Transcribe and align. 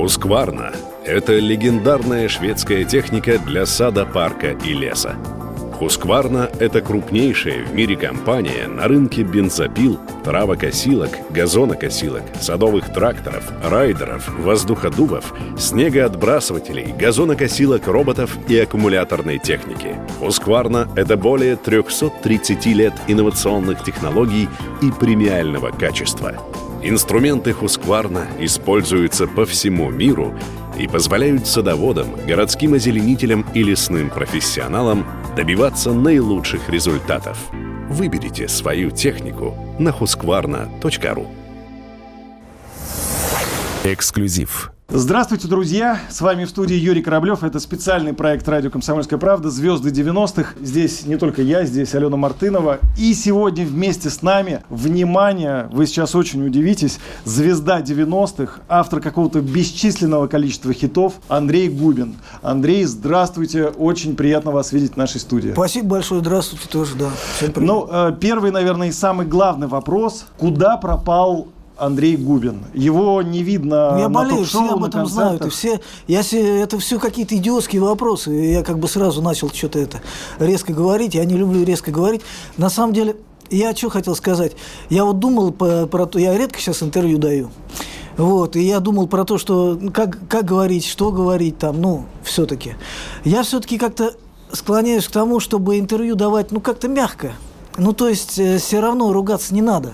Хускварна– 0.00 0.72
это 1.04 1.38
легендарная 1.38 2.26
шведская 2.26 2.84
техника 2.84 3.38
для 3.38 3.66
сада, 3.66 4.06
парка 4.06 4.52
и 4.52 4.72
леса. 4.72 5.14
Хускварна– 5.74 6.48
это 6.58 6.80
крупнейшая 6.80 7.66
в 7.66 7.74
мире 7.74 7.96
компания 7.96 8.66
на 8.66 8.88
рынке 8.88 9.24
бензопил, 9.24 10.00
травокосилок, 10.24 11.10
газонокосилок, 11.28 12.22
садовых 12.40 12.90
тракторов, 12.94 13.52
райдеров, 13.62 14.26
воздуходувов, 14.38 15.34
снегоотбрасывателей, 15.58 16.94
газонокосилок 16.98 17.86
роботов 17.86 18.38
и 18.48 18.58
аккумуляторной 18.58 19.38
техники. 19.38 19.96
Хускварна– 20.18 20.88
это 20.96 21.18
более 21.18 21.56
330 21.56 22.64
лет 22.68 22.94
инновационных 23.06 23.84
технологий 23.84 24.48
и 24.80 24.90
премиального 24.92 25.70
качества. 25.70 26.36
Инструменты 26.82 27.52
Хускварна 27.52 28.26
используются 28.38 29.26
по 29.26 29.44
всему 29.44 29.90
миру 29.90 30.34
и 30.78 30.88
позволяют 30.88 31.46
садоводам, 31.46 32.08
городским 32.26 32.72
озеленителям 32.72 33.44
и 33.52 33.62
лесным 33.62 34.08
профессионалам 34.08 35.06
добиваться 35.36 35.92
наилучших 35.92 36.70
результатов. 36.70 37.36
Выберите 37.90 38.48
свою 38.48 38.90
технику 38.90 39.54
на 39.78 39.90
husqvarna.ru 39.90 41.26
Эксклюзив. 43.84 44.72
Здравствуйте, 44.92 45.46
друзья! 45.46 46.00
С 46.10 46.20
вами 46.20 46.44
в 46.44 46.48
студии 46.48 46.74
Юрий 46.74 47.00
Кораблев. 47.00 47.44
Это 47.44 47.60
специальный 47.60 48.12
проект 48.12 48.48
«Радио 48.48 48.70
Комсомольская 48.70 49.20
правда. 49.20 49.48
Звезды 49.48 49.90
90-х». 49.90 50.54
Здесь 50.60 51.06
не 51.06 51.16
только 51.16 51.42
я, 51.42 51.64
здесь 51.64 51.94
Алена 51.94 52.16
Мартынова. 52.16 52.80
И 52.98 53.14
сегодня 53.14 53.64
вместе 53.64 54.10
с 54.10 54.20
нами, 54.20 54.64
внимание, 54.68 55.68
вы 55.70 55.86
сейчас 55.86 56.16
очень 56.16 56.44
удивитесь, 56.44 56.98
звезда 57.24 57.80
90-х, 57.80 58.62
автор 58.68 59.00
какого-то 59.00 59.40
бесчисленного 59.40 60.26
количества 60.26 60.72
хитов 60.72 61.20
Андрей 61.28 61.68
Губин. 61.68 62.16
Андрей, 62.42 62.84
здравствуйте, 62.84 63.66
очень 63.66 64.16
приятно 64.16 64.50
вас 64.50 64.72
видеть 64.72 64.94
в 64.94 64.96
нашей 64.96 65.20
студии. 65.20 65.52
Спасибо 65.52 65.86
большое, 65.86 66.20
здравствуйте 66.20 66.66
тоже, 66.68 66.96
да. 66.96 67.10
Ну, 67.54 67.88
э, 67.88 68.16
первый, 68.20 68.50
наверное, 68.50 68.88
и 68.88 68.92
самый 68.92 69.24
главный 69.24 69.68
вопрос. 69.68 70.26
Куда 70.36 70.76
пропал 70.76 71.46
Андрей 71.80 72.16
Губин. 72.16 72.64
Его 72.74 73.22
не 73.22 73.42
видно 73.42 73.96
Я 73.98 74.08
на 74.08 74.10
болею, 74.10 74.44
все 74.44 74.70
об 74.70 74.84
этом 74.84 75.06
знают. 75.06 75.46
И 75.46 75.48
все, 75.48 75.80
я, 76.06 76.20
это 76.20 76.78
все 76.78 76.98
какие-то 76.98 77.36
идиотские 77.36 77.80
вопросы. 77.80 78.30
Я 78.30 78.62
как 78.62 78.78
бы 78.78 78.86
сразу 78.86 79.22
начал 79.22 79.50
что-то 79.50 79.78
это 79.78 80.00
резко 80.38 80.72
говорить. 80.72 81.14
Я 81.14 81.24
не 81.24 81.36
люблю 81.36 81.64
резко 81.64 81.90
говорить. 81.90 82.22
На 82.56 82.68
самом 82.68 82.92
деле, 82.92 83.16
я 83.50 83.74
что 83.74 83.90
хотел 83.90 84.14
сказать. 84.14 84.52
Я 84.90 85.04
вот 85.04 85.18
думал 85.18 85.52
по, 85.52 85.86
про 85.86 86.06
то, 86.06 86.18
я 86.18 86.36
редко 86.36 86.60
сейчас 86.60 86.82
интервью 86.82 87.18
даю. 87.18 87.50
Вот, 88.16 88.56
и 88.56 88.60
я 88.62 88.80
думал 88.80 89.06
про 89.06 89.24
то, 89.24 89.38
что 89.38 89.80
как, 89.94 90.18
как 90.28 90.44
говорить, 90.44 90.84
что 90.84 91.10
говорить 91.10 91.58
там, 91.58 91.80
ну, 91.80 92.04
все-таки. 92.22 92.74
Я 93.24 93.42
все-таки 93.42 93.78
как-то 93.78 94.12
склоняюсь 94.52 95.08
к 95.08 95.10
тому, 95.10 95.40
чтобы 95.40 95.78
интервью 95.78 96.16
давать, 96.16 96.52
ну, 96.52 96.60
как-то 96.60 96.88
мягко. 96.88 97.32
Ну, 97.76 97.92
то 97.92 98.08
есть, 98.08 98.38
э, 98.38 98.58
все 98.58 98.80
равно 98.80 99.12
ругаться 99.12 99.54
не 99.54 99.62
надо. 99.62 99.92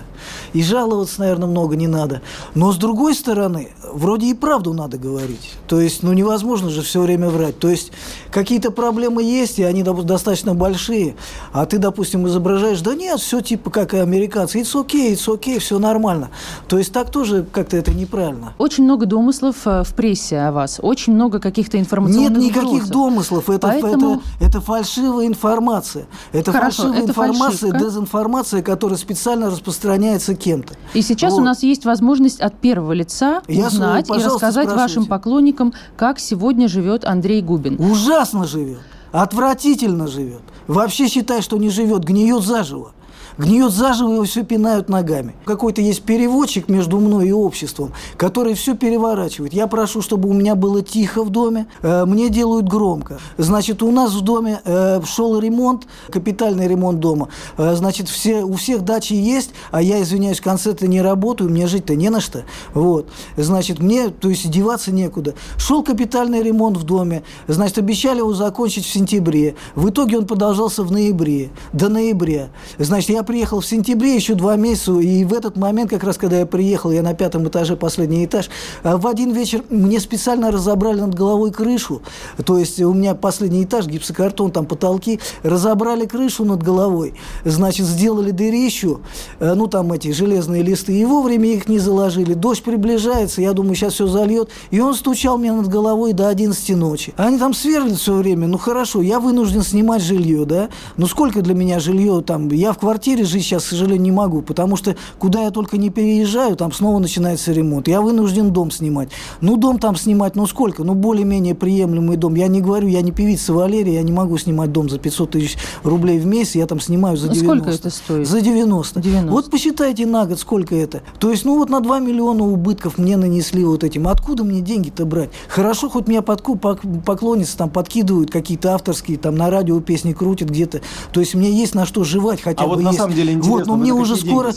И 0.53 0.63
жаловаться, 0.63 1.19
наверное, 1.19 1.47
много 1.47 1.75
не 1.75 1.87
надо. 1.87 2.21
Но, 2.55 2.71
с 2.71 2.77
другой 2.77 3.13
стороны, 3.13 3.69
вроде 3.93 4.27
и 4.27 4.33
правду 4.33 4.73
надо 4.73 4.97
говорить. 4.97 5.53
То 5.67 5.79
есть, 5.79 6.03
ну, 6.03 6.13
невозможно 6.13 6.69
же 6.69 6.81
все 6.81 7.01
время 7.01 7.29
врать. 7.29 7.59
То 7.59 7.69
есть, 7.69 7.91
какие-то 8.31 8.71
проблемы 8.71 9.23
есть, 9.23 9.59
и 9.59 9.63
они 9.63 9.83
достаточно 9.83 10.55
большие. 10.55 11.15
А 11.53 11.65
ты, 11.65 11.77
допустим, 11.77 12.27
изображаешь, 12.27 12.81
да 12.81 12.95
нет, 12.95 13.19
все 13.19 13.41
типа 13.41 13.69
как 13.69 13.93
и 13.93 13.97
американцы. 13.97 14.59
It's 14.59 14.73
okay, 14.73 15.13
it's 15.13 15.27
okay, 15.27 15.59
все 15.59 15.79
нормально. 15.79 16.29
То 16.67 16.77
есть, 16.77 16.91
так 16.91 17.11
тоже 17.11 17.45
как-то 17.51 17.77
это 17.77 17.93
неправильно. 17.93 18.53
Очень 18.57 18.85
много 18.85 19.05
домыслов 19.05 19.55
э, 19.65 19.83
в 19.83 19.93
прессе 19.93 20.39
о 20.39 20.51
вас. 20.51 20.79
Очень 20.81 21.13
много 21.13 21.39
каких-то 21.39 21.79
информационных 21.79 22.31
Нет 22.31 22.37
никаких 22.37 22.65
вопросов. 22.65 22.89
домыслов. 22.89 23.49
Это, 23.49 23.67
Поэтому... 23.67 24.21
это, 24.39 24.45
это 24.45 24.61
фальшивая 24.61 25.27
информация. 25.27 26.07
Это 26.31 26.51
Хорошо, 26.51 26.83
фальшивая 26.83 27.01
это 27.03 27.09
информация, 27.11 27.47
фальшивка. 27.47 27.66
Дезинформация, 27.71 28.61
которая 28.61 28.97
специально 28.97 29.49
распространяется 29.49 30.35
кем-то. 30.35 30.73
И 30.93 31.01
сейчас 31.01 31.33
вот. 31.33 31.41
у 31.41 31.43
нас 31.43 31.63
есть 31.63 31.85
возможность 31.85 32.39
от 32.39 32.59
первого 32.59 32.93
лица 32.93 33.41
Я 33.47 33.67
узнать 33.67 34.09
и 34.09 34.13
рассказать 34.13 34.69
вашим 34.69 35.05
поклонникам, 35.05 35.73
как 35.95 36.19
сегодня 36.19 36.67
живет 36.67 37.05
Андрей 37.05 37.41
Губин. 37.41 37.79
Ужасно 37.79 38.45
живет. 38.45 38.79
Отвратительно 39.11 40.07
живет. 40.07 40.41
Вообще 40.67 41.07
считай, 41.07 41.41
что 41.41 41.57
не 41.57 41.69
живет, 41.69 42.03
гниет 42.03 42.43
заживо 42.43 42.91
гниет 43.37 43.71
заживо, 43.71 44.13
его 44.13 44.23
все 44.23 44.43
пинают 44.43 44.89
ногами. 44.89 45.35
Какой-то 45.45 45.81
есть 45.81 46.03
переводчик 46.03 46.69
между 46.69 46.99
мной 46.99 47.29
и 47.29 47.31
обществом, 47.31 47.93
который 48.17 48.53
все 48.53 48.75
переворачивает. 48.75 49.53
Я 49.53 49.67
прошу, 49.67 50.01
чтобы 50.01 50.29
у 50.29 50.33
меня 50.33 50.55
было 50.55 50.81
тихо 50.81 51.23
в 51.23 51.29
доме, 51.29 51.67
э, 51.81 52.05
мне 52.05 52.29
делают 52.29 52.67
громко. 52.67 53.19
Значит, 53.37 53.83
у 53.83 53.91
нас 53.91 54.13
в 54.13 54.21
доме 54.21 54.61
э, 54.65 55.01
шел 55.05 55.39
ремонт, 55.39 55.87
капитальный 56.09 56.67
ремонт 56.67 56.99
дома. 56.99 57.29
Э, 57.57 57.75
значит, 57.75 58.09
все, 58.09 58.43
у 58.43 58.53
всех 58.53 58.83
дачи 58.83 59.13
есть, 59.13 59.51
а 59.71 59.81
я, 59.81 60.01
извиняюсь, 60.01 60.39
в 60.39 60.43
конце-то 60.43 60.87
не 60.87 61.01
работаю, 61.01 61.49
мне 61.49 61.67
жить-то 61.67 61.95
не 61.95 62.09
на 62.09 62.21
что. 62.21 62.43
Вот. 62.73 63.07
Значит, 63.35 63.79
мне, 63.79 64.09
то 64.09 64.29
есть, 64.29 64.49
деваться 64.49 64.91
некуда. 64.91 65.35
Шел 65.57 65.83
капитальный 65.83 66.41
ремонт 66.41 66.77
в 66.77 66.83
доме, 66.83 67.23
значит, 67.47 67.77
обещали 67.77 68.19
его 68.19 68.33
закончить 68.33 68.85
в 68.85 68.89
сентябре. 68.89 69.55
В 69.75 69.89
итоге 69.89 70.17
он 70.17 70.25
продолжался 70.25 70.83
в 70.83 70.91
ноябре, 70.91 71.49
до 71.73 71.89
ноября. 71.89 72.49
Значит, 72.77 73.09
я 73.09 73.23
приехал 73.27 73.59
в 73.59 73.65
сентябре, 73.65 74.15
еще 74.15 74.33
два 74.33 74.55
месяца, 74.55 74.93
и 74.93 75.23
в 75.25 75.33
этот 75.33 75.57
момент, 75.57 75.91
как 75.91 76.03
раз 76.03 76.17
когда 76.17 76.39
я 76.39 76.45
приехал, 76.45 76.91
я 76.91 77.03
на 77.03 77.13
пятом 77.13 77.47
этаже, 77.47 77.75
последний 77.75 78.25
этаж, 78.25 78.49
а 78.81 78.97
в 78.97 79.05
один 79.05 79.31
вечер 79.31 79.63
мне 79.69 79.99
специально 79.99 80.49
разобрали 80.49 81.01
над 81.01 81.13
головой 81.13 81.51
крышу, 81.51 82.01
то 82.45 82.57
есть 82.57 82.79
у 82.81 82.93
меня 82.93 83.13
последний 83.13 83.65
этаж, 83.65 83.85
гипсокартон, 83.85 84.51
там 84.51 84.65
потолки, 84.65 85.19
разобрали 85.43 86.05
крышу 86.05 86.45
над 86.45 86.63
головой, 86.63 87.13
значит, 87.43 87.85
сделали 87.85 88.31
дырищу, 88.31 89.01
э, 89.39 89.53
ну, 89.53 89.67
там 89.67 89.91
эти 89.91 90.11
железные 90.11 90.63
листы, 90.63 90.97
и 90.97 91.03
вовремя 91.05 91.49
их 91.49 91.67
не 91.67 91.79
заложили, 91.79 92.33
дождь 92.33 92.63
приближается, 92.63 93.41
я 93.41 93.51
думаю, 93.53 93.75
сейчас 93.75 93.93
все 93.93 94.07
зальет, 94.07 94.49
и 94.71 94.79
он 94.79 94.95
стучал 94.95 95.37
мне 95.37 95.51
над 95.51 95.67
головой 95.67 96.13
до 96.13 96.29
11 96.29 96.75
ночи. 96.77 97.13
Они 97.17 97.37
там 97.37 97.53
сверлят 97.53 97.97
все 97.97 98.13
время, 98.13 98.47
ну, 98.47 98.57
хорошо, 98.57 99.01
я 99.01 99.19
вынужден 99.19 99.63
снимать 99.63 100.01
жилье, 100.01 100.45
да, 100.45 100.69
ну, 100.95 101.07
сколько 101.07 101.41
для 101.41 101.53
меня 101.53 101.79
жилье 101.79 102.23
там, 102.25 102.47
я 102.49 102.71
в 102.71 102.77
квартире 102.77 103.16
квартире 103.17 103.25
жить 103.25 103.43
сейчас, 103.43 103.63
к 103.63 103.67
сожалению, 103.69 104.01
не 104.01 104.11
могу, 104.11 104.41
потому 104.41 104.75
что 104.75 104.95
куда 105.19 105.43
я 105.43 105.51
только 105.51 105.77
не 105.77 105.89
переезжаю, 105.89 106.55
там 106.55 106.71
снова 106.71 106.99
начинается 106.99 107.51
ремонт. 107.51 107.87
Я 107.87 108.01
вынужден 108.01 108.51
дом 108.51 108.71
снимать. 108.71 109.09
Ну, 109.41 109.57
дом 109.57 109.79
там 109.79 109.95
снимать, 109.95 110.35
ну 110.35 110.47
сколько? 110.47 110.83
Ну, 110.83 110.93
более-менее 110.93 111.55
приемлемый 111.55 112.17
дом. 112.17 112.35
Я 112.35 112.47
не 112.47 112.61
говорю, 112.61 112.87
я 112.87 113.01
не 113.01 113.11
певица 113.11 113.53
Валерия, 113.53 113.95
я 113.95 114.03
не 114.03 114.11
могу 114.11 114.37
снимать 114.37 114.71
дом 114.71 114.89
за 114.89 114.99
500 114.99 115.31
тысяч 115.31 115.57
рублей 115.83 116.19
в 116.19 116.25
месяц, 116.25 116.55
я 116.55 116.67
там 116.67 116.79
снимаю 116.79 117.17
за 117.17 117.29
90. 117.29 117.45
Ну, 117.45 117.61
сколько 117.61 117.75
это 117.75 117.89
стоит? 117.89 118.27
За 118.27 118.41
90. 118.41 119.01
90. 119.01 119.31
Вот 119.31 119.51
посчитайте 119.51 120.05
на 120.05 120.25
год, 120.25 120.39
сколько 120.39 120.75
это. 120.75 121.01
То 121.19 121.31
есть, 121.31 121.45
ну, 121.45 121.57
вот 121.57 121.69
на 121.69 121.79
2 121.79 121.99
миллиона 121.99 122.43
убытков 122.43 122.97
мне 122.97 123.17
нанесли 123.17 123.63
вот 123.63 123.83
этим. 123.83 124.07
Откуда 124.07 124.43
мне 124.43 124.61
деньги-то 124.61 125.05
брать? 125.05 125.29
Хорошо, 125.47 125.89
хоть 125.89 126.07
меня 126.07 126.21
подку, 126.21 126.55
поклонницы 126.55 127.57
там 127.57 127.69
подкидывают 127.69 128.31
какие-то 128.31 128.73
авторские, 128.73 129.17
там 129.17 129.35
на 129.35 129.49
радио 129.49 129.79
песни 129.79 130.13
крутят 130.13 130.49
где-то. 130.49 130.81
То 131.11 131.19
есть, 131.19 131.33
мне 131.35 131.51
есть 131.51 131.75
на 131.75 131.85
что 131.85 132.03
жевать 132.03 132.41
хотя 132.41 132.63
а 132.63 132.67
бы. 132.67 132.75
Вот 132.75 132.83
на 132.83 132.93
самом 132.93 133.06
деле 133.15 133.33
интересно. 133.33 133.57
Вот, 133.57 133.67
но 133.67 133.75
мне 133.75 133.93
уже 133.93 134.15
скоро, 134.15 134.53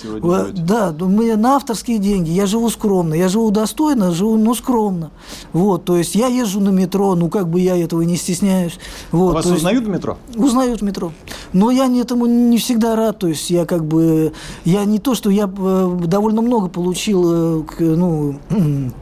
да, 0.52 0.92
мне 0.98 1.36
на 1.36 1.56
авторские 1.56 1.98
деньги, 1.98 2.30
я 2.30 2.46
живу 2.46 2.70
скромно, 2.70 3.14
я 3.14 3.28
живу 3.28 3.50
достойно, 3.50 4.12
живу, 4.12 4.36
ну, 4.36 4.54
скромно. 4.54 5.10
Вот, 5.52 5.84
то 5.84 5.96
есть 5.96 6.14
я 6.14 6.26
езжу 6.26 6.60
на 6.60 6.70
метро, 6.70 7.14
ну, 7.14 7.28
как 7.28 7.48
бы 7.48 7.60
я 7.60 7.76
этого 7.76 8.02
не 8.02 8.16
стесняюсь. 8.16 8.78
Вот, 9.12 9.32
а 9.32 9.34
вас 9.34 9.46
узнают 9.46 9.84
в 9.84 9.88
метро? 9.88 10.18
Узнают 10.36 10.80
в 10.80 10.84
метро. 10.84 11.12
Но 11.52 11.70
я 11.70 11.86
этому 11.86 12.26
не 12.26 12.58
всегда 12.58 12.96
рад, 12.96 13.18
то 13.18 13.28
есть 13.28 13.50
я 13.50 13.66
как 13.66 13.84
бы, 13.84 14.32
я 14.64 14.84
не 14.84 14.98
то, 14.98 15.14
что 15.14 15.30
я 15.30 15.44
э, 15.44 15.98
довольно 16.06 16.42
много 16.42 16.68
получил, 16.68 17.60
э, 17.60 17.64
ну, 17.80 18.38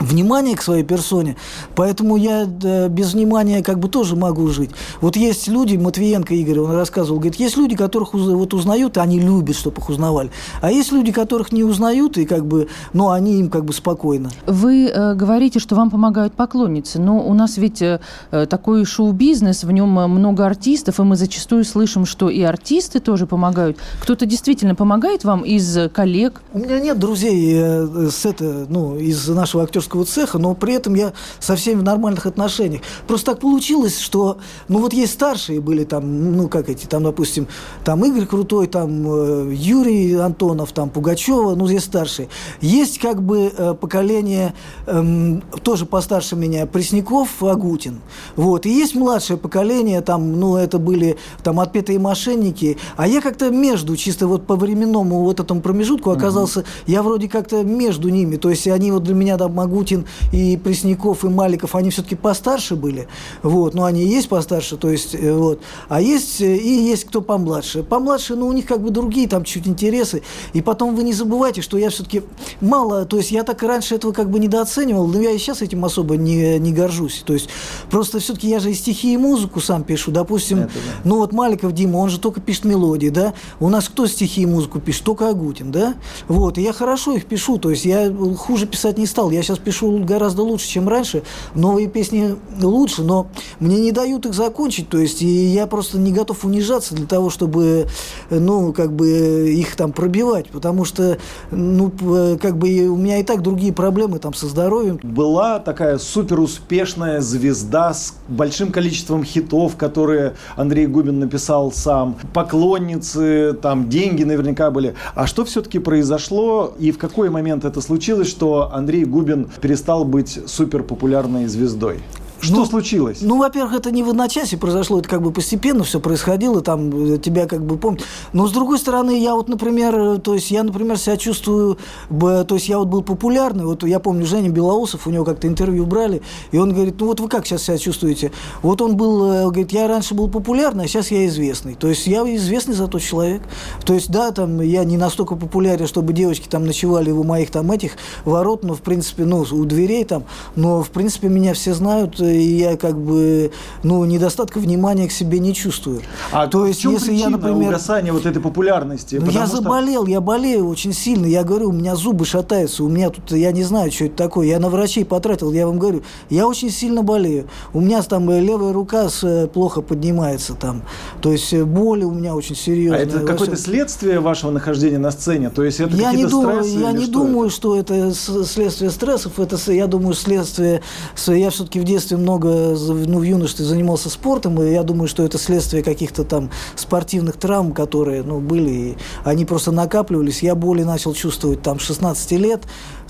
внимание 0.00 0.56
к 0.56 0.62
своей 0.62 0.82
персоне, 0.82 1.36
поэтому 1.76 2.16
я 2.16 2.46
да, 2.46 2.88
без 2.88 3.14
внимания 3.14 3.62
как 3.62 3.78
бы 3.78 3.88
тоже 3.88 4.16
могу 4.16 4.48
жить. 4.48 4.70
Вот 5.00 5.16
есть 5.16 5.46
люди, 5.48 5.76
Матвиенко 5.76 6.34
Игорь, 6.34 6.60
он 6.60 6.72
рассказывал, 6.72 7.20
говорит, 7.20 7.38
есть 7.38 7.56
люди, 7.56 7.76
которых 7.76 8.14
вот 8.14 8.54
узнают, 8.54 8.96
и 8.96 9.00
они 9.00 9.20
любят, 9.20 9.56
чтобы 9.56 9.80
их 9.80 9.88
узнавали. 9.88 10.30
А 10.62 10.70
есть 10.70 10.90
люди, 10.92 11.12
которых 11.12 11.52
не 11.52 11.62
узнают, 11.62 12.18
и 12.18 12.24
как 12.24 12.46
бы, 12.46 12.68
ну, 12.92 13.10
они 13.10 13.40
им 13.40 13.50
как 13.50 13.64
бы 13.64 13.72
спокойно. 13.72 14.30
Вы 14.46 14.86
э, 14.86 15.14
говорите, 15.14 15.58
что 15.58 15.76
вам 15.76 15.90
помогают 15.90 16.32
поклонницы, 16.32 16.98
но 16.98 17.20
у 17.20 17.34
нас 17.34 17.58
ведь 17.58 17.82
э, 17.82 18.00
такой 18.30 18.84
шоу-бизнес, 18.84 19.64
в 19.64 19.70
нем 19.70 19.90
много 19.90 20.46
артистов, 20.46 20.98
и 20.98 21.02
мы 21.02 21.16
зачастую 21.16 21.64
слышим, 21.64 22.06
что 22.06 22.30
и 22.30 22.40
артисты 22.42 23.00
тоже 23.00 23.26
помогают. 23.26 23.78
Кто-то 24.00 24.24
действительно 24.24 24.74
помогает 24.74 25.24
вам 25.24 25.42
из 25.42 25.90
коллег? 25.92 26.40
У 26.54 26.58
меня 26.58 26.80
нет 26.80 26.98
друзей 26.98 27.52
э, 27.54 28.08
с 28.10 28.24
это, 28.24 28.66
ну, 28.68 28.96
из 28.96 29.28
нашего 29.28 29.62
актерского 29.62 29.89
кондитерского 29.90 30.04
цеха, 30.04 30.38
но 30.38 30.54
при 30.54 30.74
этом 30.74 30.94
я 30.94 31.12
со 31.38 31.56
всеми 31.56 31.80
в 31.80 31.82
нормальных 31.82 32.26
отношениях. 32.26 32.82
Просто 33.06 33.32
так 33.32 33.40
получилось, 33.40 33.98
что, 33.98 34.38
ну 34.68 34.78
вот 34.78 34.92
есть 34.92 35.12
старшие 35.12 35.60
были 35.60 35.84
там, 35.84 36.36
ну 36.36 36.48
как 36.48 36.68
эти, 36.68 36.86
там, 36.86 37.02
допустим, 37.02 37.46
там 37.84 38.04
Игорь 38.04 38.26
Крутой, 38.26 38.66
там 38.66 39.06
э, 39.06 39.54
Юрий 39.54 40.14
Антонов, 40.14 40.72
там 40.72 40.90
Пугачева, 40.90 41.54
ну 41.54 41.66
здесь 41.66 41.84
старшие. 41.84 42.28
Есть 42.60 42.98
как 42.98 43.22
бы 43.22 43.52
э, 43.56 43.74
поколение 43.74 44.54
э, 44.86 45.40
тоже 45.62 45.86
постарше 45.86 46.36
меня 46.36 46.66
Пресняков, 46.66 47.42
Агутин. 47.42 48.00
Вот. 48.36 48.66
И 48.66 48.70
есть 48.70 48.94
младшее 48.94 49.36
поколение, 49.36 50.00
там, 50.00 50.38
ну 50.38 50.56
это 50.56 50.78
были 50.78 51.16
там 51.42 51.60
отпетые 51.60 51.98
мошенники, 51.98 52.78
а 52.96 53.06
я 53.06 53.20
как-то 53.20 53.50
между, 53.50 53.96
чисто 53.96 54.26
вот 54.26 54.46
по 54.46 54.56
временному 54.56 55.22
вот 55.22 55.40
этому 55.40 55.60
промежутку 55.60 56.10
оказался, 56.10 56.60
mm-hmm. 56.60 56.84
я 56.86 57.02
вроде 57.02 57.28
как-то 57.28 57.62
между 57.62 58.08
ними, 58.08 58.36
то 58.36 58.50
есть 58.50 58.66
они 58.66 58.92
вот 58.92 59.02
для 59.02 59.14
меня, 59.14 59.36
там, 59.38 59.58
Магутин 59.80 60.06
и 60.32 60.58
Пресняков, 60.62 61.24
и 61.24 61.28
Маликов, 61.28 61.74
они 61.74 61.90
все-таки 61.90 62.14
постарше 62.14 62.76
были, 62.76 63.08
вот, 63.42 63.74
но 63.74 63.84
они 63.84 64.02
и 64.02 64.08
есть 64.08 64.28
постарше, 64.28 64.76
то 64.76 64.90
есть, 64.90 65.14
э, 65.14 65.32
вот, 65.32 65.60
а 65.88 66.00
есть, 66.00 66.40
э, 66.40 66.56
и 66.56 66.68
есть 66.68 67.04
кто 67.04 67.22
помладше. 67.22 67.82
Помладше, 67.82 68.36
ну, 68.36 68.46
у 68.46 68.52
них 68.52 68.66
как 68.66 68.82
бы 68.82 68.90
другие 68.90 69.26
там 69.26 69.44
чуть 69.44 69.66
интересы, 69.66 70.22
и 70.52 70.60
потом 70.60 70.94
вы 70.94 71.02
не 71.02 71.14
забывайте, 71.14 71.62
что 71.62 71.78
я 71.78 71.88
все-таки 71.88 72.22
мало, 72.60 73.06
то 73.06 73.16
есть 73.16 73.30
я 73.30 73.42
так 73.42 73.62
и 73.62 73.66
раньше 73.66 73.94
этого 73.94 74.12
как 74.12 74.30
бы 74.30 74.38
недооценивал, 74.38 75.06
но 75.06 75.20
я 75.20 75.30
и 75.30 75.38
сейчас 75.38 75.62
этим 75.62 75.84
особо 75.84 76.16
не, 76.16 76.58
не 76.58 76.72
горжусь, 76.72 77.22
то 77.24 77.32
есть 77.32 77.48
просто 77.90 78.18
все-таки 78.18 78.48
я 78.48 78.60
же 78.60 78.70
и 78.70 78.74
стихи, 78.74 79.14
и 79.14 79.16
музыку 79.16 79.60
сам 79.60 79.82
пишу, 79.82 80.10
допустим, 80.10 80.60
Это, 80.60 80.68
да. 80.74 80.80
ну 81.04 81.16
вот 81.16 81.32
Маликов 81.32 81.72
Дима, 81.72 81.96
он 81.96 82.10
же 82.10 82.20
только 82.20 82.40
пишет 82.40 82.64
мелодии, 82.66 83.08
да, 83.08 83.32
у 83.60 83.68
нас 83.70 83.88
кто 83.88 84.06
стихи 84.06 84.42
и 84.42 84.46
музыку 84.46 84.78
пишет? 84.78 85.04
Только 85.04 85.30
Агутин, 85.30 85.72
да, 85.72 85.94
вот, 86.28 86.58
и 86.58 86.62
я 86.62 86.72
хорошо 86.72 87.14
их 87.16 87.24
пишу, 87.24 87.58
то 87.58 87.70
есть 87.70 87.86
я 87.86 88.12
хуже 88.36 88.66
писать 88.66 88.98
не 88.98 89.06
стал, 89.06 89.30
я 89.30 89.42
сейчас 89.42 89.58
пишу 89.58 89.69
гораздо 90.04 90.42
лучше, 90.42 90.68
чем 90.68 90.88
раньше, 90.88 91.22
новые 91.54 91.88
песни 91.88 92.36
лучше, 92.60 93.02
но 93.02 93.28
мне 93.58 93.80
не 93.80 93.92
дают 93.92 94.26
их 94.26 94.34
закончить, 94.34 94.88
то 94.88 94.98
есть 94.98 95.22
и 95.22 95.26
я 95.26 95.66
просто 95.66 95.98
не 95.98 96.12
готов 96.12 96.44
унижаться 96.44 96.94
для 96.94 97.06
того, 97.06 97.30
чтобы, 97.30 97.86
ну, 98.30 98.72
как 98.72 98.92
бы 98.92 99.50
их 99.50 99.76
там 99.76 99.92
пробивать, 99.92 100.48
потому 100.50 100.84
что, 100.84 101.18
ну, 101.50 101.92
как 102.40 102.56
бы 102.56 102.86
у 102.88 102.96
меня 102.96 103.18
и 103.18 103.22
так 103.22 103.42
другие 103.42 103.72
проблемы 103.72 104.18
там 104.18 104.34
со 104.34 104.46
здоровьем. 104.46 104.98
Была 105.02 105.58
такая 105.58 105.98
супер 105.98 106.40
успешная 106.40 107.20
звезда 107.20 107.94
с 107.94 108.14
большим 108.28 108.72
количеством 108.72 109.24
хитов, 109.24 109.76
которые 109.76 110.34
Андрей 110.56 110.86
Губин 110.86 111.18
написал 111.18 111.72
сам, 111.72 112.16
поклонницы, 112.32 113.54
там 113.60 113.88
деньги 113.88 114.24
наверняка 114.24 114.70
были. 114.70 114.94
А 115.14 115.26
что 115.26 115.44
все-таки 115.44 115.78
произошло 115.78 116.74
и 116.78 116.90
в 116.92 116.98
какой 116.98 117.30
момент 117.30 117.64
это 117.64 117.80
случилось, 117.80 118.28
что 118.28 118.70
Андрей 118.72 119.04
Губин 119.04 119.48
перестал 119.60 120.04
быть 120.04 120.40
супер 120.46 120.82
популярной 120.82 121.46
звездой? 121.46 122.00
Что 122.40 122.56
ну, 122.56 122.66
случилось? 122.66 123.18
Ну, 123.20 123.38
во-первых, 123.38 123.74
это 123.74 123.90
не 123.90 124.02
в 124.02 124.08
одночасье 124.08 124.58
произошло, 124.58 124.98
это 124.98 125.08
как 125.08 125.22
бы 125.22 125.30
постепенно 125.30 125.84
все 125.84 126.00
происходило, 126.00 126.62
там 126.62 127.14
э, 127.14 127.18
тебя 127.18 127.46
как 127.46 127.64
бы 127.64 127.76
помнят. 127.76 128.02
Но 128.32 128.46
с 128.46 128.52
другой 128.52 128.78
стороны, 128.78 129.20
я 129.20 129.34
вот, 129.34 129.48
например, 129.48 129.94
э, 129.98 130.18
то 130.18 130.34
есть 130.34 130.50
я, 130.50 130.62
например, 130.62 130.96
себя 130.96 131.16
чувствую, 131.16 131.78
то 132.08 132.46
есть 132.50 132.68
я 132.68 132.78
вот 132.78 132.88
был 132.88 133.02
популярный, 133.02 133.64
вот 133.64 133.82
я 133.84 134.00
помню 134.00 134.24
Женя 134.26 134.48
Белоусов, 134.48 135.06
у 135.06 135.10
него 135.10 135.24
как-то 135.24 135.48
интервью 135.48 135.84
брали, 135.84 136.22
и 136.50 136.58
он 136.58 136.72
говорит, 136.72 136.96
ну 136.98 137.06
вот 137.06 137.20
вы 137.20 137.28
как 137.28 137.46
сейчас 137.46 137.64
себя 137.64 137.78
чувствуете? 137.78 138.32
Вот 138.62 138.80
он 138.80 138.96
был, 138.96 139.32
э, 139.32 139.42
говорит, 139.44 139.72
я 139.72 139.86
раньше 139.86 140.14
был 140.14 140.28
популярный, 140.28 140.84
а 140.84 140.88
сейчас 140.88 141.10
я 141.10 141.26
известный. 141.26 141.74
То 141.74 141.88
есть 141.88 142.06
я 142.06 142.22
известный 142.36 142.74
за 142.74 142.88
тот 142.88 143.02
человек. 143.02 143.42
То 143.84 143.94
есть, 143.94 144.10
да, 144.10 144.30
там 144.30 144.60
я 144.60 144.84
не 144.84 144.96
настолько 144.96 145.36
популярен, 145.36 145.86
чтобы 145.86 146.12
девочки 146.12 146.48
там 146.48 146.64
ночевали 146.64 147.10
у 147.10 147.22
моих 147.22 147.50
там 147.50 147.70
этих 147.70 147.92
ворот, 148.24 148.64
но 148.64 148.74
в 148.74 148.80
принципе, 148.80 149.24
ну, 149.24 149.44
у 149.50 149.64
дверей 149.64 150.04
там, 150.04 150.24
но 150.56 150.82
в 150.82 150.90
принципе 150.90 151.28
меня 151.28 151.54
все 151.54 151.74
знают, 151.74 152.20
и 152.32 152.58
я 152.58 152.76
как 152.76 152.98
бы, 152.98 153.52
ну, 153.82 154.04
недостатка 154.04 154.58
внимания 154.58 155.08
к 155.08 155.12
себе 155.12 155.38
не 155.38 155.54
чувствую. 155.54 156.02
А 156.32 156.46
то 156.46 156.66
есть, 156.66 156.84
если 156.84 157.12
я, 157.12 157.28
например... 157.28 157.68
угасания 157.68 158.12
вот 158.12 158.26
этой 158.26 158.40
популярности? 158.40 159.16
Ну, 159.16 159.30
я 159.30 159.46
что... 159.46 159.56
заболел, 159.56 160.06
я 160.06 160.20
болею 160.20 160.68
очень 160.68 160.92
сильно. 160.92 161.26
Я 161.26 161.44
говорю, 161.44 161.70
у 161.70 161.72
меня 161.72 161.96
зубы 161.96 162.24
шатаются, 162.24 162.84
у 162.84 162.88
меня 162.88 163.10
тут, 163.10 163.32
я 163.32 163.52
не 163.52 163.62
знаю, 163.62 163.90
что 163.92 164.06
это 164.06 164.16
такое. 164.16 164.46
Я 164.46 164.58
на 164.58 164.68
врачей 164.68 165.04
потратил, 165.04 165.52
я 165.52 165.66
вам 165.66 165.78
говорю, 165.78 166.02
я 166.28 166.46
очень 166.46 166.70
сильно 166.70 167.02
болею. 167.02 167.48
У 167.72 167.80
меня 167.80 168.02
там 168.02 168.28
э, 168.30 168.40
левая 168.40 168.72
рука 168.72 169.08
э, 169.22 169.46
плохо 169.46 169.82
поднимается 169.82 170.54
там. 170.54 170.82
То 171.20 171.32
есть 171.32 171.52
э, 171.52 171.64
боли 171.64 172.04
у 172.04 172.12
меня 172.12 172.34
очень 172.34 172.56
серьезные. 172.56 173.00
А 173.00 173.04
это 173.04 173.20
какое-то 173.20 173.56
следствие 173.56 174.20
вашего 174.20 174.50
нахождения 174.50 174.98
на 174.98 175.10
сцене? 175.10 175.50
То 175.50 175.64
есть 175.64 175.80
это 175.80 175.96
я 175.96 176.12
не 176.12 176.26
думаю, 176.26 176.64
Я 176.64 176.92
не 176.92 177.04
что 177.04 177.12
думаю, 177.12 177.46
это? 177.48 177.56
что 177.56 177.76
это 177.76 178.14
следствие 178.14 178.90
стрессов. 178.90 179.38
Это, 179.38 179.56
я 179.72 179.86
думаю, 179.86 180.14
следствие... 180.14 180.82
Я 181.26 181.50
все-таки 181.50 181.80
в 181.80 181.84
детстве 181.84 182.16
много, 182.20 182.76
ну, 182.78 183.18
в 183.18 183.22
юношестве 183.22 183.64
занимался 183.64 184.10
спортом, 184.10 184.60
и 184.62 184.72
я 184.72 184.82
думаю, 184.82 185.08
что 185.08 185.24
это 185.24 185.38
следствие 185.38 185.82
каких-то 185.82 186.24
там 186.24 186.50
спортивных 186.76 187.36
травм, 187.36 187.72
которые, 187.72 188.22
ну, 188.22 188.40
были, 188.40 188.70
и 188.70 188.96
они 189.24 189.44
просто 189.44 189.72
накапливались. 189.72 190.42
Я 190.42 190.54
боли 190.54 190.82
начал 190.82 191.14
чувствовать 191.14 191.62
там 191.62 191.78
16 191.78 192.32
лет, 192.32 192.62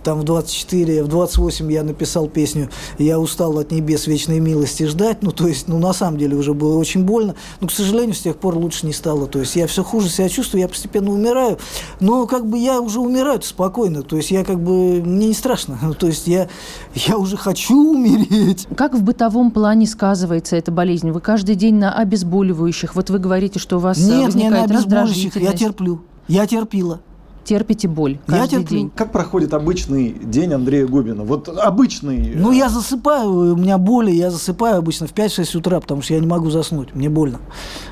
там 0.02 0.20
в 0.20 0.24
24, 0.24 1.04
в 1.04 1.08
28 1.08 1.72
я 1.72 1.82
написал 1.82 2.28
песню 2.28 2.68
«Я 2.98 3.18
устал 3.18 3.58
от 3.58 3.70
небес 3.70 4.06
вечной 4.06 4.40
милости 4.40 4.84
ждать». 4.84 5.18
Ну, 5.22 5.32
то 5.32 5.46
есть, 5.46 5.68
ну, 5.68 5.78
на 5.78 5.92
самом 5.92 6.18
деле 6.18 6.36
уже 6.36 6.54
было 6.54 6.76
очень 6.76 7.04
больно. 7.04 7.34
Но, 7.60 7.68
к 7.68 7.72
сожалению, 7.72 8.14
с 8.14 8.20
тех 8.20 8.36
пор 8.36 8.56
лучше 8.56 8.86
не 8.86 8.92
стало. 8.92 9.26
То 9.26 9.40
есть, 9.40 9.56
я 9.56 9.66
все 9.66 9.84
хуже 9.84 10.08
себя 10.08 10.28
чувствую, 10.28 10.62
я 10.62 10.68
постепенно 10.68 11.10
умираю. 11.10 11.58
Но, 12.00 12.26
как 12.26 12.46
бы, 12.46 12.58
я 12.58 12.80
уже 12.80 13.00
умираю 13.00 13.40
спокойно. 13.42 14.02
То 14.02 14.16
есть, 14.16 14.30
я, 14.30 14.44
как 14.44 14.60
бы, 14.60 15.02
мне 15.02 15.28
не 15.28 15.34
страшно. 15.34 15.78
То 15.98 16.06
есть, 16.06 16.26
я, 16.26 16.48
я 16.94 17.16
уже 17.16 17.36
хочу 17.36 17.92
умереть. 17.92 18.66
Как 18.76 18.94
в 18.94 19.02
бытовом 19.02 19.50
плане 19.50 19.86
сказывается 19.86 20.56
эта 20.56 20.70
болезнь? 20.70 21.10
Вы 21.10 21.20
каждый 21.20 21.54
день 21.54 21.76
на 21.76 21.92
обезболивающих. 21.94 22.94
Вот 22.94 23.10
вы 23.10 23.18
говорите, 23.18 23.58
что 23.58 23.76
у 23.76 23.80
вас 23.80 23.98
Нет, 23.98 24.34
не 24.34 24.48
на 24.48 24.64
обезболивающих. 24.64 25.36
Я 25.36 25.52
терплю. 25.52 26.00
Я 26.28 26.46
терпила 26.46 27.00
терпите 27.44 27.88
боль 27.88 28.18
каждый 28.26 28.40
я 28.40 28.46
терплю. 28.46 28.78
день. 28.78 28.90
Как 28.94 29.12
проходит 29.12 29.54
обычный 29.54 30.10
день 30.10 30.52
Андрея 30.52 30.86
Губина? 30.86 31.24
Вот 31.24 31.48
обычный. 31.48 32.32
Ну, 32.34 32.52
я 32.52 32.68
засыпаю, 32.68 33.52
у 33.52 33.56
меня 33.56 33.78
боли, 33.78 34.10
я 34.10 34.30
засыпаю 34.30 34.78
обычно 34.78 35.06
в 35.06 35.12
5-6 35.14 35.56
утра, 35.56 35.80
потому 35.80 36.02
что 36.02 36.14
я 36.14 36.20
не 36.20 36.26
могу 36.26 36.50
заснуть, 36.50 36.94
мне 36.94 37.08
больно. 37.08 37.40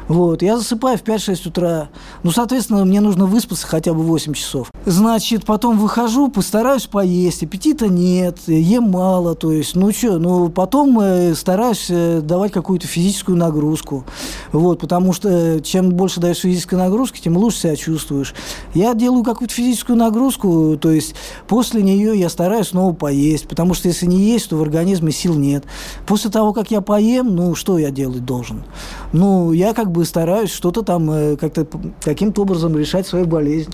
Вот, 0.06 0.42
я 0.42 0.56
засыпаю 0.56 0.98
в 0.98 1.02
5-6 1.02 1.48
утра. 1.48 1.88
Ну, 2.22 2.30
соответственно, 2.30 2.84
мне 2.84 3.00
нужно 3.00 3.26
выспаться 3.26 3.66
хотя 3.66 3.92
бы 3.92 4.02
8 4.02 4.32
часов. 4.32 4.70
Значит, 4.86 5.44
потом 5.44 5.78
выхожу, 5.78 6.28
постараюсь 6.28 6.86
поесть, 6.86 7.42
аппетита 7.42 7.88
нет, 7.88 8.38
ем 8.46 8.84
мало, 8.90 9.34
то 9.34 9.52
есть, 9.52 9.74
ну 9.76 9.92
что, 9.92 10.18
ну, 10.18 10.48
потом 10.48 10.98
э, 11.00 11.34
стараюсь 11.34 11.86
э, 11.90 12.20
давать 12.22 12.52
какую-то 12.52 12.86
физическую 12.86 13.36
нагрузку. 13.36 14.04
Вот, 14.52 14.80
потому 14.80 15.12
что 15.12 15.60
чем 15.60 15.90
больше 15.90 16.20
даешь 16.20 16.38
физической 16.38 16.76
нагрузки, 16.76 17.20
тем 17.20 17.36
лучше 17.36 17.58
себя 17.58 17.76
чувствуешь. 17.76 18.34
Я 18.74 18.94
делаю 18.94 19.24
как 19.24 19.37
какую-то 19.38 19.54
физическую 19.54 19.96
нагрузку, 19.96 20.76
то 20.80 20.90
есть 20.90 21.14
после 21.46 21.80
нее 21.80 22.18
я 22.18 22.28
стараюсь 22.28 22.68
снова 22.68 22.92
поесть, 22.92 23.46
потому 23.46 23.72
что 23.72 23.86
если 23.86 24.04
не 24.04 24.18
есть, 24.18 24.50
то 24.50 24.56
в 24.56 24.62
организме 24.62 25.12
сил 25.12 25.34
нет. 25.34 25.62
После 26.08 26.28
того, 26.28 26.52
как 26.52 26.72
я 26.72 26.80
поем, 26.80 27.36
ну, 27.36 27.54
что 27.54 27.78
я 27.78 27.92
делать 27.92 28.24
должен? 28.24 28.64
Ну, 29.12 29.52
я 29.52 29.74
как 29.74 29.92
бы 29.92 30.04
стараюсь 30.04 30.50
что-то 30.50 30.82
там 30.82 31.08
э, 31.12 31.36
как-то 31.36 31.68
каким-то 32.00 32.42
образом 32.42 32.76
решать 32.76 33.06
свою 33.06 33.26
болезнь. 33.26 33.70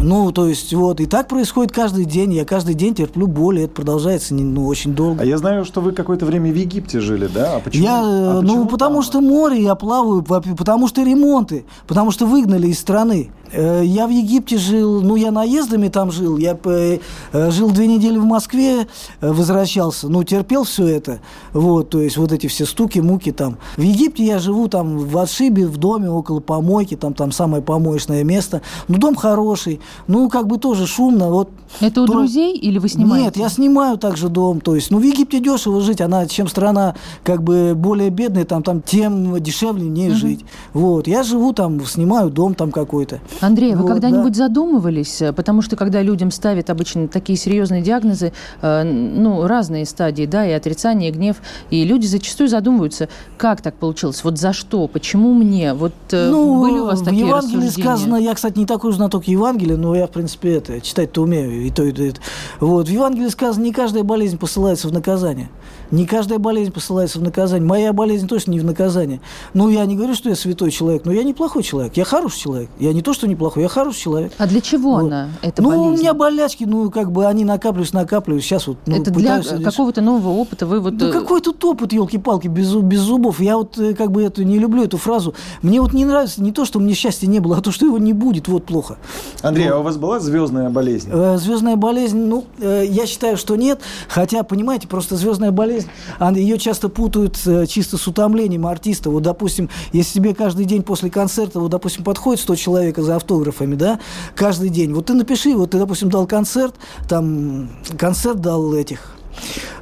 Ну, 0.00 0.30
то 0.30 0.46
есть, 0.46 0.72
вот, 0.74 1.00
и 1.00 1.06
так 1.06 1.26
происходит 1.26 1.72
каждый 1.72 2.04
день. 2.04 2.32
Я 2.32 2.44
каждый 2.44 2.74
день 2.74 2.94
терплю 2.94 3.26
боль, 3.26 3.60
и 3.60 3.62
это 3.62 3.74
продолжается 3.74 4.34
ну, 4.34 4.66
очень 4.66 4.94
долго. 4.94 5.22
А 5.22 5.24
я 5.24 5.38
знаю, 5.38 5.64
что 5.64 5.80
вы 5.80 5.92
какое-то 5.92 6.24
время 6.24 6.52
в 6.52 6.54
Египте 6.54 7.00
жили, 7.00 7.26
да? 7.26 7.56
А 7.56 7.60
почему? 7.60 7.84
Я, 7.84 8.00
а 8.00 8.40
почему 8.40 8.62
ну, 8.62 8.68
потому 8.68 8.96
там? 8.96 9.02
что 9.02 9.20
море, 9.20 9.62
я 9.62 9.74
плаваю, 9.74 10.22
потому 10.22 10.86
что 10.86 11.02
ремонты, 11.02 11.64
потому 11.86 12.10
что 12.10 12.26
выгнали 12.26 12.68
из 12.68 12.78
страны. 12.78 13.30
Э, 13.52 13.82
я 13.84 14.06
в 14.06 14.10
Египте 14.10 14.58
жил, 14.58 15.00
ну, 15.02 15.16
я 15.16 15.30
наездами 15.30 15.88
там 15.88 16.10
жил, 16.10 16.36
я 16.36 16.58
э, 16.64 16.98
жил 17.50 17.70
две 17.70 17.86
недели 17.86 18.18
в 18.18 18.24
Москве, 18.24 18.86
э, 19.20 19.32
возвращался, 19.32 20.08
ну, 20.08 20.22
терпел 20.22 20.64
все 20.64 20.86
это, 20.86 21.20
вот, 21.52 21.90
то 21.90 22.00
есть 22.00 22.16
вот 22.16 22.32
эти 22.32 22.46
все 22.46 22.66
стуки, 22.66 22.98
муки 22.98 23.32
там. 23.32 23.58
В 23.76 23.82
Египте 23.82 24.24
я 24.24 24.38
живу 24.38 24.68
там 24.68 24.98
в 24.98 25.16
отшибе, 25.18 25.66
в 25.66 25.76
доме, 25.76 26.10
около 26.10 26.40
помойки, 26.40 26.96
там, 26.96 27.14
там 27.14 27.32
самое 27.32 27.62
помоечное 27.62 28.24
место, 28.24 28.62
ну, 28.88 28.98
дом 28.98 29.14
хороший, 29.14 29.80
ну, 30.06 30.28
как 30.28 30.46
бы 30.46 30.58
тоже 30.58 30.86
шумно, 30.86 31.30
вот. 31.30 31.50
Это 31.80 32.02
у 32.02 32.06
то... 32.06 32.12
друзей 32.12 32.56
или 32.56 32.78
вы 32.78 32.88
снимаете? 32.88 33.24
Нет, 33.26 33.36
я 33.36 33.48
снимаю 33.48 33.98
также 33.98 34.28
дом, 34.28 34.60
то 34.60 34.74
есть, 34.74 34.90
ну, 34.90 34.98
в 34.98 35.02
Египте 35.02 35.40
дешево 35.40 35.80
жить, 35.80 36.00
она, 36.00 36.26
чем 36.26 36.48
страна, 36.48 36.94
как 37.22 37.42
бы, 37.42 37.74
более 37.74 38.10
бедная, 38.10 38.44
там, 38.44 38.62
там, 38.62 38.82
тем 38.82 39.40
дешевле 39.40 39.88
не 39.88 40.08
угу. 40.08 40.16
жить, 40.16 40.44
вот. 40.72 41.06
Я 41.06 41.22
живу 41.22 41.52
там, 41.52 41.84
снимаю 41.86 42.30
дом 42.30 42.54
там 42.54 42.72
какой-то. 42.72 43.20
Андрей, 43.40 43.74
вы 43.74 43.82
Вот, 43.82 43.92
когда-нибудь 43.92 44.32
да. 44.32 44.46
задумывались, 44.48 45.22
э, 45.22 45.32
потому 45.32 45.62
что 45.62 45.76
когда 45.76 46.02
людям 46.02 46.30
ставят 46.30 46.70
обычно 46.70 47.08
такие 47.08 47.38
серьезные 47.38 47.82
диагнозы, 47.82 48.32
э, 48.62 48.82
ну, 48.82 49.46
разные 49.46 49.86
стадии, 49.86 50.26
да, 50.26 50.46
и 50.46 50.52
отрицание, 50.52 51.10
и 51.10 51.12
гнев, 51.12 51.36
и 51.70 51.84
люди 51.84 52.06
зачастую 52.06 52.48
задумываются, 52.48 53.08
как 53.36 53.60
так 53.62 53.74
получилось, 53.74 54.24
вот 54.24 54.38
за 54.38 54.52
что, 54.52 54.88
почему 54.88 55.34
мне, 55.34 55.74
вот 55.74 55.92
э, 56.10 56.30
Ну, 56.30 56.60
были 56.60 56.78
у 56.78 56.86
вас 56.86 57.00
в 57.00 57.04
такие 57.04 57.26
Евангелии 57.26 57.66
рассуждения? 57.66 57.96
сказано, 57.96 58.16
я, 58.16 58.34
кстати, 58.34 58.58
не 58.58 58.66
такой 58.66 58.92
знаток 58.92 59.24
Евангелия, 59.28 59.76
но 59.76 59.94
я, 59.94 60.06
в 60.06 60.10
принципе, 60.10 60.56
это, 60.56 60.80
читать-то 60.80 61.22
умею, 61.22 61.66
и 61.66 61.70
то, 61.70 61.84
и 61.84 61.92
то, 61.92 62.02
и 62.02 62.10
то. 62.10 62.20
Вот, 62.60 62.88
в 62.88 62.90
Евангелии 62.90 63.28
сказано, 63.28 63.64
не 63.64 63.72
каждая 63.72 64.02
болезнь 64.04 64.38
посылается 64.38 64.88
в 64.88 64.92
наказание. 64.92 65.48
Не 65.90 66.06
каждая 66.06 66.38
болезнь 66.38 66.70
посылается 66.70 67.18
в 67.18 67.22
наказание. 67.22 67.66
Моя 67.66 67.92
болезнь 67.94 68.28
точно 68.28 68.50
не 68.50 68.60
в 68.60 68.64
наказание. 68.64 69.20
Ну, 69.54 69.70
я 69.70 69.86
не 69.86 69.96
говорю, 69.96 70.14
что 70.14 70.28
я 70.28 70.36
святой 70.36 70.70
человек, 70.70 71.04
но 71.06 71.12
я 71.12 71.22
неплохой 71.22 71.62
человек. 71.62 71.96
Я 71.96 72.04
хороший 72.04 72.40
человек. 72.40 72.68
Я 72.78 72.92
не 72.92 73.00
то, 73.00 73.14
что 73.14 73.26
неплохой, 73.26 73.62
я 73.62 73.68
хороший 73.70 74.00
человек. 74.00 74.32
А 74.36 74.46
для 74.46 74.60
чего 74.60 74.92
Вот. 74.92 75.04
она, 75.04 75.28
эта 75.40 75.62
ну, 75.62 75.70
болезнь? 75.70 75.86
у 75.86 75.98
меня 75.98 76.14
болячки, 76.14 76.64
ну, 76.64 76.90
как 76.90 77.10
бы 77.10 77.26
они 77.26 77.44
накапливаются, 77.44 77.94
накапливаются. 77.94 78.48
Сейчас 78.48 78.66
вот 78.66 78.76
ну, 78.86 78.96
Это 78.96 79.10
для 79.10 79.38
пытаюсь- 79.38 79.64
какого-то 79.64 80.02
нового 80.02 80.28
опыта 80.38 80.66
вы 80.66 80.80
вот... 80.80 80.96
да 80.98 81.08
э, 81.08 81.12
какой 81.12 81.40
тут 81.40 81.64
опыт, 81.64 81.92
елки-палки, 81.92 82.48
без, 82.48 82.74
без 82.74 83.00
зубов. 83.00 83.40
Я 83.40 83.56
вот 83.56 83.78
э, 83.78 83.94
как 83.94 84.12
бы 84.12 84.22
эту 84.22 84.42
не 84.42 84.58
люблю 84.58 84.84
эту 84.84 84.98
фразу. 84.98 85.34
Мне 85.62 85.80
вот 85.80 85.94
не 85.94 86.04
нравится 86.04 86.42
не 86.42 86.52
то, 86.52 86.66
что 86.66 86.80
мне 86.80 86.92
счастья 86.92 87.26
не 87.26 87.40
было, 87.40 87.56
а 87.56 87.60
то, 87.62 87.72
что 87.72 87.86
его 87.86 87.96
не 87.96 88.12
будет, 88.12 88.46
вот 88.48 88.66
плохо. 88.66 88.98
Андрей, 89.42 89.68
а 89.70 89.78
у 89.78 89.82
вас 89.82 89.96
была 89.96 90.20
звездная 90.20 90.68
болезнь? 90.68 91.08
Э, 91.10 91.38
Звездная 91.38 91.76
болезнь, 91.76 92.18
ну, 92.18 92.44
э, 92.58 92.84
я 92.86 93.06
считаю, 93.06 93.36
что 93.38 93.56
нет. 93.56 93.80
Хотя, 94.08 94.42
понимаете, 94.42 94.86
просто 94.88 95.16
звездная 95.16 95.50
болезнь, 95.58 95.88
а, 96.18 96.32
ее 96.32 96.56
часто 96.56 96.88
путают 96.88 97.38
э, 97.44 97.66
чисто 97.66 97.98
с 97.98 98.06
утомлением 98.06 98.66
артиста. 98.66 99.10
Вот, 99.10 99.24
допустим, 99.24 99.68
если 99.92 100.14
тебе 100.14 100.34
каждый 100.34 100.64
день 100.64 100.82
после 100.82 101.10
концерта, 101.10 101.58
вот, 101.58 101.70
допустим, 101.70 102.04
подходит 102.04 102.40
100 102.40 102.56
человек 102.56 102.98
за 102.98 103.16
автографами, 103.16 103.74
да, 103.74 103.98
каждый 104.36 104.68
день. 104.68 104.94
Вот 104.94 105.06
ты 105.06 105.14
напиши, 105.14 105.54
вот 105.54 105.72
ты, 105.72 105.78
допустим, 105.78 106.10
дал 106.10 106.26
концерт, 106.26 106.76
там, 107.08 107.68
концерт 107.98 108.40
дал 108.40 108.72
этих 108.72 109.17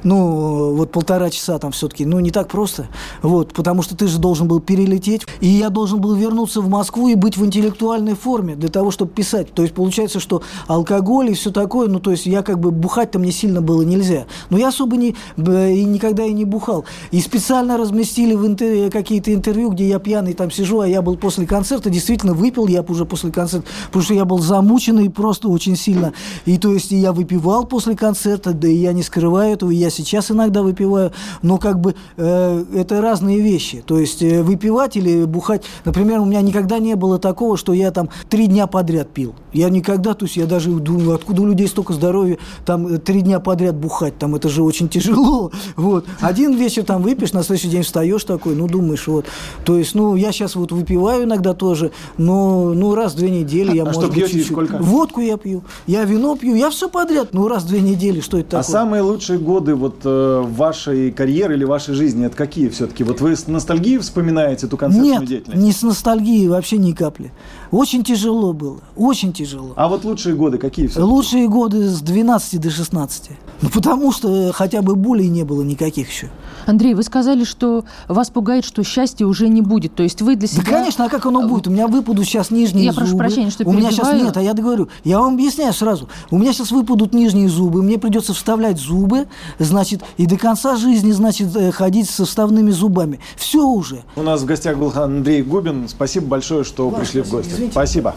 ну, 0.03 0.75
вот 0.75 0.91
полтора 0.91 1.29
часа 1.29 1.59
там 1.59 1.71
все-таки, 1.71 2.05
ну, 2.05 2.19
не 2.19 2.31
так 2.31 2.47
просто, 2.47 2.87
вот, 3.21 3.53
потому 3.53 3.81
что 3.81 3.95
ты 3.95 4.07
же 4.07 4.19
должен 4.19 4.47
был 4.47 4.59
перелететь, 4.59 5.25
и 5.39 5.47
я 5.47 5.69
должен 5.69 5.99
был 6.01 6.15
вернуться 6.15 6.61
в 6.61 6.69
Москву 6.69 7.07
и 7.07 7.15
быть 7.15 7.37
в 7.37 7.45
интеллектуальной 7.45 8.15
форме 8.15 8.55
для 8.55 8.69
того, 8.69 8.91
чтобы 8.91 9.11
писать. 9.11 9.53
То 9.53 9.61
есть 9.61 9.73
получается, 9.73 10.19
что 10.19 10.41
алкоголь 10.67 11.31
и 11.31 11.33
все 11.33 11.51
такое, 11.51 11.87
ну, 11.87 11.99
то 11.99 12.11
есть 12.11 12.25
я 12.25 12.43
как 12.43 12.59
бы 12.59 12.71
бухать-то 12.71 13.19
мне 13.19 13.31
сильно 13.31 13.61
было 13.61 13.81
нельзя. 13.83 14.25
Но 14.49 14.57
я 14.57 14.69
особо 14.69 14.97
не, 14.97 15.15
и 15.37 15.83
никогда 15.85 16.25
и 16.25 16.33
не 16.33 16.45
бухал. 16.45 16.85
И 17.11 17.21
специально 17.21 17.77
разместили 17.77 18.35
в 18.35 18.45
интер- 18.45 18.89
какие-то 18.91 19.33
интервью, 19.33 19.69
где 19.69 19.87
я 19.87 19.99
пьяный 19.99 20.33
там 20.33 20.51
сижу, 20.51 20.79
а 20.81 20.87
я 20.87 21.01
был 21.01 21.15
после 21.17 21.45
концерта, 21.45 21.89
действительно 21.89 22.33
выпил 22.33 22.67
я 22.67 22.81
уже 22.81 23.05
после 23.05 23.31
концерта, 23.31 23.67
потому 23.87 24.03
что 24.03 24.13
я 24.13 24.25
был 24.25 24.39
замученный 24.39 25.09
просто 25.09 25.47
очень 25.47 25.75
сильно. 25.75 26.13
И 26.45 26.57
то 26.57 26.73
есть 26.73 26.91
я 26.91 27.13
выпивал 27.13 27.65
после 27.65 27.95
концерта, 27.95 28.53
да 28.53 28.67
и 28.67 28.75
я 28.75 28.93
не 28.93 29.03
скрываю 29.03 29.46
этого, 29.47 29.71
и 29.71 29.75
я 29.75 29.89
сейчас 29.89 30.31
иногда 30.31 30.61
выпиваю, 30.61 31.11
но 31.41 31.57
как 31.57 31.79
бы 31.79 31.95
э, 32.17 32.65
это 32.73 33.01
разные 33.01 33.39
вещи. 33.39 33.83
То 33.85 33.99
есть 33.99 34.21
э, 34.21 34.41
выпивать 34.43 34.95
или 34.97 35.25
бухать, 35.25 35.63
например, 35.85 36.19
у 36.19 36.25
меня 36.25 36.41
никогда 36.41 36.79
не 36.79 36.95
было 36.95 37.19
такого, 37.19 37.57
что 37.57 37.73
я 37.73 37.91
там 37.91 38.09
три 38.29 38.47
дня 38.47 38.67
подряд 38.67 39.09
пил. 39.09 39.35
Я 39.53 39.69
никогда, 39.69 40.13
то 40.13 40.25
есть 40.25 40.37
я 40.37 40.45
даже 40.45 40.69
думаю, 40.71 41.15
откуда 41.15 41.41
у 41.41 41.45
людей 41.47 41.67
столько 41.67 41.93
здоровья, 41.93 42.37
там 42.65 42.87
э, 42.87 42.97
три 42.97 43.21
дня 43.21 43.39
подряд 43.39 43.75
бухать, 43.75 44.17
там 44.17 44.35
это 44.35 44.49
же 44.49 44.63
очень 44.63 44.89
тяжело. 44.89 45.51
Вот. 45.75 46.05
Один 46.21 46.55
вечер 46.55 46.83
там 46.83 47.01
выпьешь, 47.01 47.33
на 47.33 47.43
следующий 47.43 47.69
день 47.69 47.83
встаешь 47.83 48.23
такой, 48.23 48.55
ну 48.55 48.67
думаешь, 48.67 49.07
вот. 49.07 49.25
То 49.63 49.77
есть, 49.77 49.95
ну, 49.95 50.15
я 50.15 50.31
сейчас 50.31 50.55
вот 50.55 50.71
выпиваю 50.71 51.23
иногда 51.25 51.53
тоже, 51.53 51.91
но 52.17 52.73
ну, 52.73 52.95
раз 52.95 53.13
в 53.13 53.17
две 53.17 53.29
недели 53.29 53.75
я, 53.75 53.83
А 53.83 53.85
может 53.85 54.01
что 54.01 54.07
быть, 54.07 54.15
пьете 54.15 54.31
и 54.31 54.39
чуть-чуть. 54.39 54.51
сколько? 54.51 54.77
Водку 54.77 55.21
я 55.21 55.37
пью, 55.37 55.63
я 55.85 56.03
вино 56.03 56.35
пью, 56.35 56.55
я 56.55 56.69
все 56.69 56.89
подряд, 56.89 57.29
ну, 57.33 57.47
раз 57.47 57.63
в 57.63 57.67
две 57.67 57.81
недели, 57.81 58.21
что 58.21 58.37
это 58.37 58.59
А 58.59 58.61
такое? 58.63 58.71
самые 58.73 59.01
лучшие 59.27 59.39
годы 59.39 59.75
вот 59.75 59.95
э, 60.05 60.43
вашей 60.45 61.11
карьеры 61.11 61.55
или 61.55 61.65
вашей 61.65 61.93
жизни, 61.93 62.25
это 62.25 62.35
какие 62.35 62.69
все-таки? 62.69 63.03
Вот 63.03 63.19
вы 63.19 63.35
с 63.35 63.47
ностальгией 63.47 63.99
вспоминаете 63.99 64.67
эту 64.67 64.77
концертную 64.77 65.19
Нет, 65.19 65.25
деятельность? 65.25 65.61
не 65.61 65.71
с 65.71 65.81
ностальгией 65.81 66.47
вообще 66.47 66.77
ни 66.77 66.93
капли. 66.93 67.31
Очень 67.71 68.03
тяжело 68.03 68.53
было, 68.53 68.79
очень 68.95 69.33
тяжело. 69.33 69.73
А 69.75 69.89
вот 69.89 70.05
лучшие 70.05 70.35
годы 70.35 70.57
какие 70.57 70.87
все? 70.87 71.03
Лучшие 71.03 71.49
годы 71.49 71.89
с 71.89 71.99
12 72.01 72.61
до 72.61 72.69
16. 72.69 73.31
Ну, 73.61 73.69
потому 73.69 74.11
что 74.11 74.51
хотя 74.53 74.81
бы 74.81 74.95
болей 74.95 75.27
не 75.27 75.43
было 75.43 75.63
никаких 75.63 76.09
еще. 76.09 76.29
Андрей, 76.65 76.93
вы 76.93 77.03
сказали, 77.03 77.43
что 77.43 77.85
вас 78.07 78.29
пугает, 78.29 78.63
что 78.63 78.83
счастья 78.83 79.25
уже 79.25 79.49
не 79.49 79.61
будет. 79.61 79.95
То 79.95 80.03
есть 80.03 80.21
вы 80.21 80.35
для 80.35 80.47
себя... 80.47 80.63
Да, 80.63 80.71
конечно, 80.71 81.05
а 81.05 81.09
как 81.09 81.25
оно 81.25 81.47
будет? 81.47 81.67
У 81.67 81.71
меня 81.71 81.87
выпадут 81.87 82.25
сейчас 82.25 82.51
нижние 82.51 82.85
Я 82.85 82.91
зубы. 82.91 83.05
прошу 83.05 83.17
прощения, 83.17 83.49
что 83.49 83.67
У 83.67 83.73
меня 83.73 83.91
сейчас 83.91 84.13
нет, 84.13 84.37
а 84.37 84.41
я 84.41 84.53
говорю, 84.53 84.89
я 85.03 85.19
вам 85.19 85.33
объясняю 85.33 85.73
сразу. 85.73 86.07
У 86.29 86.37
меня 86.37 86.53
сейчас 86.53 86.71
выпадут 86.71 87.13
нижние 87.13 87.49
зубы, 87.49 87.81
мне 87.81 87.97
придется 87.97 88.33
вставлять 88.33 88.79
зубы, 88.79 89.16
значит, 89.59 90.01
и 90.17 90.25
до 90.25 90.37
конца 90.37 90.75
жизни, 90.75 91.11
значит, 91.11 91.55
э, 91.55 91.71
ходить 91.71 92.09
со 92.09 92.25
вставными 92.25 92.71
зубами. 92.71 93.19
Все 93.35 93.63
уже. 93.65 94.03
У 94.15 94.21
нас 94.21 94.41
в 94.41 94.45
гостях 94.45 94.77
был 94.77 94.91
Андрей 94.95 95.41
Губин. 95.41 95.87
Спасибо 95.87 96.27
большое, 96.27 96.63
что 96.63 96.89
Вам 96.89 96.99
пришли 97.01 97.21
в 97.21 97.25
спасибо. 97.27 97.37
гости. 97.41 97.53
Извините. 97.53 97.71
Спасибо. 97.71 98.15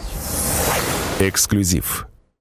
Эксклюзив. 1.19 2.10